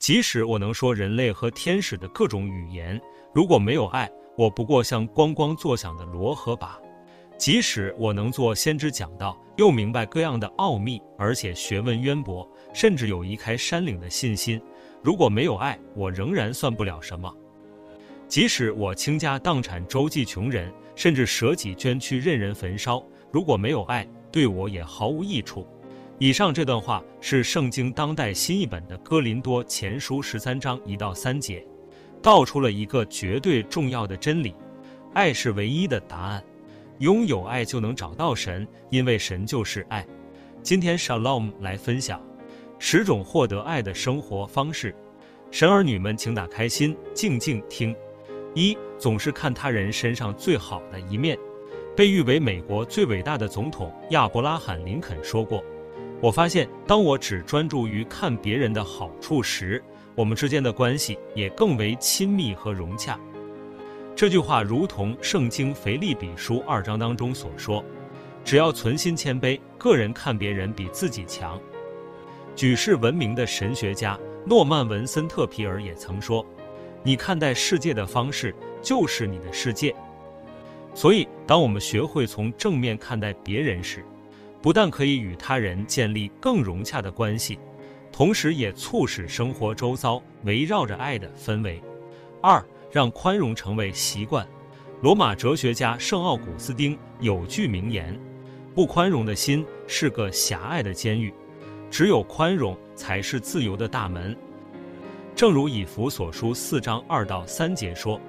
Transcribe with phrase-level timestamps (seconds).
[0.00, 2.98] 即使我能说人类和天使的各种语言，
[3.34, 6.70] 如果没有爱，我不过像咣咣作响的锣和鈸。
[7.36, 14.58] 即使我能做先知讲道，又明白各样的奥秘，而且学问渊博，甚至有移开山岭的信心，
[15.02, 17.30] 如果没有爱，我仍然算不了什么。
[18.26, 25.66] 即使我倾家荡产周济穷人，甚至舍己捐躯任人焚烧，如果没有爱，对我也毫无益处。
[26.20, 31.66] 以上这段话是圣经当代新译本的哥林多前书十三章一到三节，
[32.20, 34.54] 道出了一个绝对重要的真理：
[35.14, 36.44] 爱是唯一的答案。
[36.98, 40.06] 拥有爱就能找到神，因为神就是爱。
[40.62, 42.22] 今天 Shalom 来分享
[42.78, 44.94] 十种获得爱的生活方式。
[45.50, 47.96] 神儿女们，请打开心，静静听。
[48.54, 51.38] 一，总是看他人身上最好的一面。
[51.96, 55.64] 被誉为美国最伟大的总统亚伯拉罕·林肯说过。
[56.20, 59.82] 我发现，当我只专注于看别人的好处时，
[60.14, 63.18] 我们之间的关系也更为亲密和融洽。
[64.14, 67.82] 这句话如同圣经腓立比书二章当中所说
[68.44, 71.58] ：“只要存心谦卑，个人看别人比自己强。”
[72.54, 76.44] 举世闻名的神学家诺曼·文森特·皮尔也曾说
[77.02, 79.94] ：“你看待世界的方式，就是你的世界。”
[80.92, 84.04] 所以，当我们学会从正面看待别人时，
[84.62, 87.58] 不但可以与他人建立更融洽的关系，
[88.12, 91.82] 同时也促使生活周遭围绕着爱的氛围。
[92.42, 94.46] 二，让宽容成为习惯。
[95.00, 98.18] 罗马哲学家圣奥古斯丁有句名言
[98.74, 101.32] ：“不宽容的心是个狭隘的监狱，
[101.90, 104.36] 只有宽容才是自由的大门。”
[105.34, 108.20] 正如以弗所书四章二到三节说：“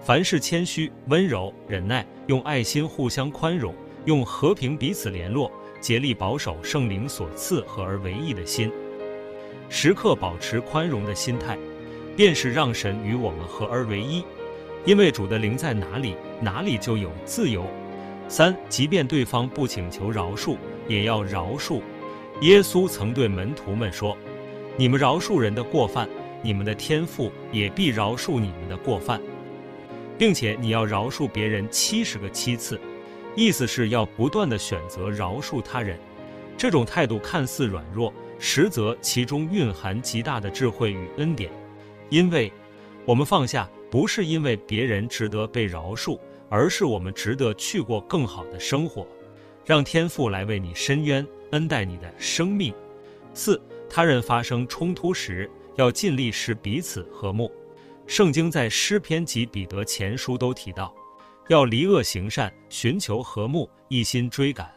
[0.00, 3.74] 凡事谦虚、温柔、忍耐，用爱心互相宽容，
[4.06, 5.52] 用和平彼此联络。”
[5.84, 8.72] 竭力保守圣灵所赐合而为一的心，
[9.68, 11.58] 时刻保持宽容的心态，
[12.16, 14.24] 便是让神与我们合而为一。
[14.86, 17.66] 因为主的灵在哪里，哪里就有自由。
[18.28, 20.56] 三，即便对方不请求饶恕，
[20.88, 21.82] 也要饶恕。
[22.40, 24.16] 耶稣曾对门徒们说
[24.78, 26.08] ：“你们饶恕人的过犯，
[26.40, 29.20] 你们的天父也必饶恕你们的过犯，
[30.16, 32.80] 并且你要饶恕别人七十个七次。”
[33.36, 35.98] 意思是要不断地选择饶恕他人，
[36.56, 41.50] 这种态度看似软弱，实则其中蕴含极大的智慧与恩典。
[42.10, 42.52] 因为，
[43.04, 46.18] 我们放下不是因为别人值得被饶恕，
[46.48, 49.06] 而是我们值得去过更好的生活，
[49.64, 52.72] 让天父来为你伸冤，恩待你的生命。
[53.32, 57.50] 四，他人发生冲突时，要尽力使彼此和睦。
[58.06, 60.94] 圣经在诗篇及彼得前书都提到。
[61.48, 64.70] 要离恶行善，寻求和睦，一心追赶。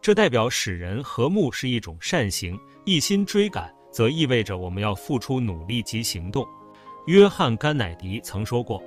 [0.00, 6.46] 这代表使人和睦是一种善行，一心追赶则意味着我们要付出努力及行动。
[7.06, 8.82] 约翰·甘乃迪曾说过，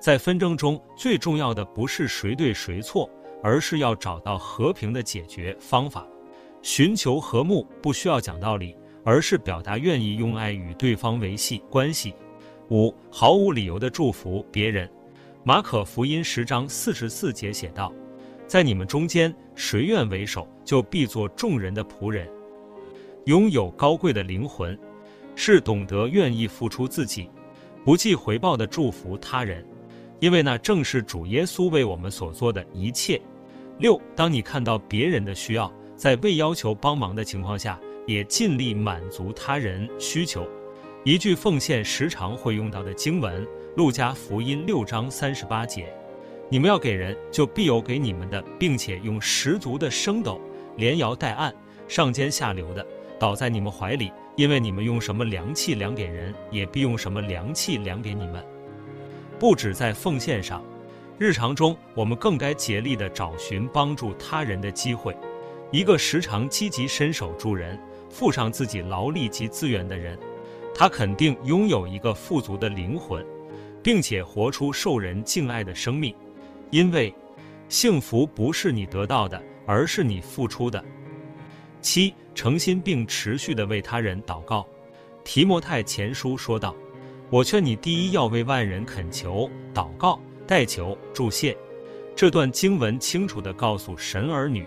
[0.00, 3.08] 在纷争中最重要的不是谁对谁错，
[3.42, 6.06] 而是要找到和平的解决方法。
[6.62, 12.14] 寻求和睦不需要讲道理，而是表达愿意用爱与对方维系关系。
[12.70, 14.90] 五，毫无理由的祝福别人。
[15.46, 17.92] 马可福音十章四十四节写道
[18.48, 22.28] ：“在你们中间，谁愿为首，就必做众人的仆人。
[23.26, 24.76] 拥有高贵的灵魂，
[25.36, 27.30] 是懂得愿意付出自己，
[27.84, 29.64] 不计回报的祝福他人，
[30.18, 33.22] 因为那正是主耶稣为我们所做的一切。”
[33.78, 40.44] 六，当你看到别人的需要，在未要求帮忙的情况下，也尽力满足他人需求。
[41.04, 43.46] 一句奉献时常会用到的经文。
[43.76, 45.94] 路加福音六章三十八节，
[46.48, 50.40] 你们要给人，就必有给你们的，并且用十足的升斗，
[50.76, 51.54] 连摇带按，
[51.86, 52.84] 上尖下流的，
[53.18, 58.42] 倒在你们怀里，因为你们用什么量器量给人，也必用什么量器量给你们。
[59.38, 60.64] 不止在奉献上，
[61.18, 65.14] 日常中我们更该竭力地找寻帮助他人的机会。
[65.70, 70.18] 一个时常积极伸手助人、付上自己劳力及资源的人，
[70.74, 73.22] 他肯定拥有一个富足的灵魂。
[73.86, 76.12] 并且活出受人敬爱的生命，
[76.72, 77.14] 因为
[77.68, 80.84] 幸福不是你得到的，而是你付出的。
[81.80, 84.66] 七，诚心并持续的为他人祷告。
[85.22, 86.74] 提摩太前书说道
[87.30, 90.18] ：“我劝你第一要为万人恳求、祷告、
[90.48, 91.56] 代求、祝谢。”
[92.16, 94.66] 这段经文清楚地告诉神儿女，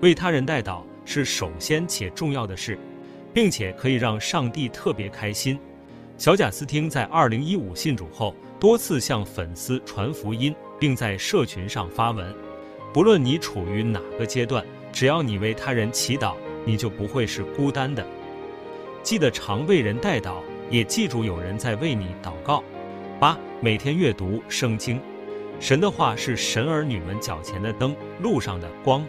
[0.00, 2.78] 为他人代祷是首先且重要的事，
[3.34, 5.58] 并且可以让上帝特别开心。
[6.16, 8.32] 小贾斯汀在二零一五信主后，
[8.62, 12.32] 多次向粉丝传福音，并在社群上发文。
[12.94, 18.06] 不论你处于哪个阶段，只要你为他人祈祷，你就不会是孤单的。
[19.02, 20.36] 记得常为人代祷，
[20.70, 22.62] 也记住有人在为你祷告。
[23.18, 25.00] 八、每天阅读圣经，
[25.58, 29.04] 神的话是神儿女们脚前的灯，路上的光。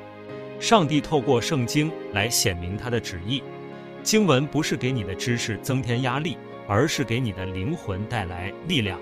[0.60, 3.44] 上帝透过圣经来显明他的旨意。
[4.02, 9.00] 经文不是给你的知识增添压力，而是给你的灵魂带来力量。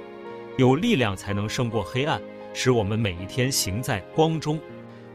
[0.57, 2.21] 有力量才能胜过黑暗，
[2.53, 4.59] 使我们每一天行在光中。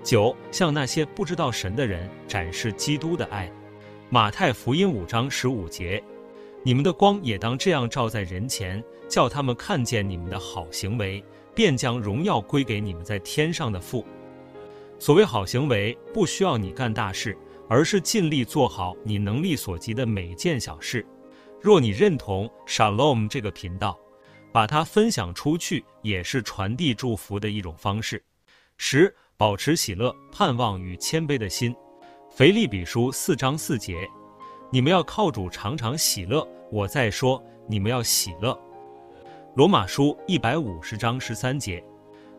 [0.03, 3.51] 九、向那些不知道神的人展示基督的爱。
[4.09, 6.03] 马太福音五章十五节。
[6.63, 11.23] 你们的光也当这样照在人前，叫他们看见你们的好行为，
[11.55, 14.05] 便将荣耀归给你们在天上的父。
[14.99, 17.37] 所谓好行为，不需要你干大事，
[17.69, 21.07] 而是尽力做好你能力所及的每件小事。
[21.61, 23.99] 若你认同 Shalom 这个频道，
[24.57, 28.25] 把它分享出去，也是传递祝福的一种方式。
[28.79, 31.77] 十、保持喜乐、盼望与谦卑的心。
[32.31, 34.09] 腓立比书四章四节。
[34.73, 36.43] 你们要靠主常常喜乐。
[36.73, 38.59] 我再说，你们要喜乐。
[39.55, 41.85] 罗马书一百五十章十三节。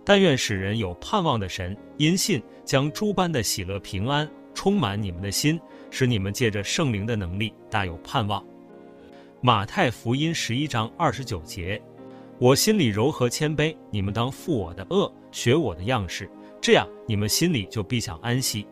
[0.04, 5.62] 但愿使人有盼望的神，因信将诸般的喜乐平安充满你们的心，
[5.92, 8.44] 使你们借着圣灵的能力大有盼望。
[9.40, 11.80] 马太福音十一章二十九节。
[12.40, 16.30] 我心里柔和谦卑，你们当负我的轭，学我的样式，
[16.62, 18.66] 这样你们心里就必享安息。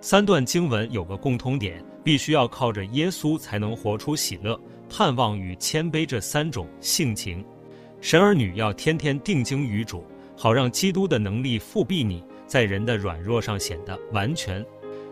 [0.00, 1.84] 三段经文有个共通点。
[2.06, 4.56] 必须要靠着耶稣才能活出喜乐、
[4.88, 7.44] 盼望与谦卑这三种性情。
[8.00, 10.04] 神儿女要天天定睛于主，
[10.36, 14.64] 好让基督的能力覆庇你，在人的软弱上显得完全。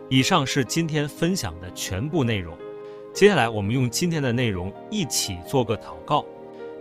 [0.09, 2.57] 以上是今天分享的全部内容。
[3.13, 6.25] 接下来我们用今天的内容一起做个祷告。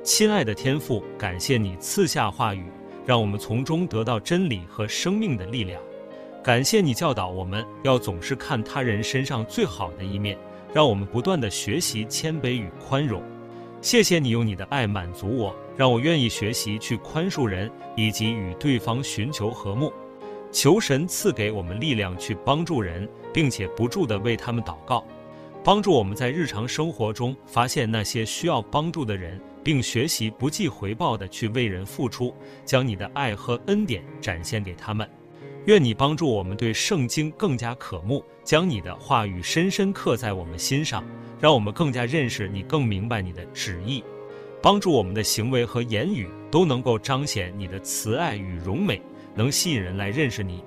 [0.04, 2.66] 亲爱的天父，感谢你赐下话语，
[3.06, 5.80] 让我们从中得到真理和生命的力量。
[6.42, 10.38] 感谢你教导我们要总是看他人身上最好的一面，
[10.74, 13.22] 让我们不断的学习谦卑与宽容。
[13.80, 19.90] 谢谢你用你的爱满足我，让我愿意学习去宽恕人，以及与对方寻求和睦。
[20.52, 25.02] 求神赐给我们力量去帮助人，并且不住地为他们祷告，
[25.64, 32.32] 帮助我们在日常生活中发现那些需要帮助的人，并学习不计回报地去为人付出，
[32.64, 35.08] 将你的爱和恩典展现给他们。
[35.64, 41.02] 愿你帮助我们对圣经更加渴慕，将你的话语深深刻在我们心上，
[41.40, 44.04] 让我们更加认识你，更明白你的旨意，
[44.60, 49.00] 帮助我们的行为和言语都能够彰显你的慈爱与荣美，
[49.34, 50.62] 能吸引人来认识你。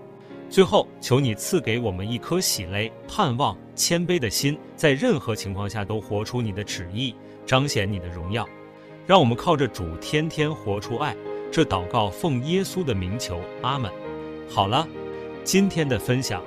[0.50, 7.14] 最后，求你赐给我们一颗喜乐、盼望、谦卑的心，在任何情况下都活出你的旨意，
[7.46, 8.48] 彰显你的荣耀。
[9.08, 11.16] 让我们靠着主天天活出爱。
[11.50, 13.90] 这祷告奉耶稣的名求，阿门。
[14.50, 14.86] 好了，
[15.46, 16.44] 今天的分享，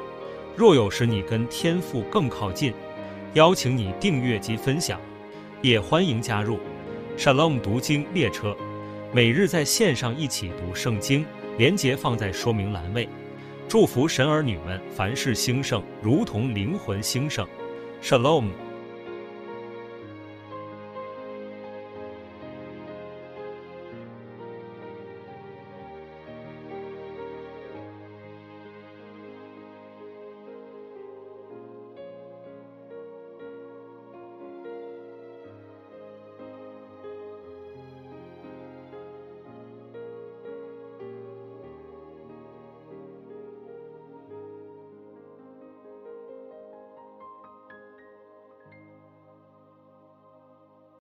[0.54, 2.74] 若有使你跟天父更靠近，
[3.32, 5.00] 邀请你订阅及分享，
[5.62, 6.58] 也欢迎加入
[7.16, 8.54] Shalom 读经列车，
[9.10, 11.24] 每日在线上一起读圣经，
[11.56, 13.08] 连结放在说明栏位。
[13.66, 17.46] 祝福神儿女们凡事兴盛，如同灵魂兴盛。
[18.02, 18.48] Shalom。